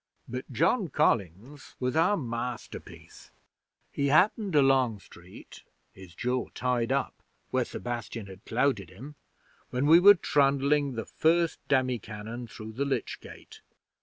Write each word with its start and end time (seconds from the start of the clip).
'But 0.27 0.51
John 0.51 0.87
Collins 0.87 1.75
was 1.79 1.95
our 1.95 2.17
masterpiece! 2.17 3.29
He 3.91 4.07
happened 4.07 4.55
along 4.55 4.97
street 5.01 5.61
(his 5.93 6.15
jaw 6.15 6.49
tied 6.55 6.91
up 6.91 7.13
where 7.51 7.65
Sebastian 7.65 8.25
had 8.25 8.43
clouted 8.43 8.89
him) 8.89 9.13
when 9.69 9.85
we 9.85 9.99
were 9.99 10.15
trundling 10.15 10.93
the 10.95 11.05
first 11.05 11.59
demi 11.67 11.99
cannon 11.99 12.47
through 12.47 12.71
the 12.71 12.83
lych 12.85 13.19
gate. 13.21 13.61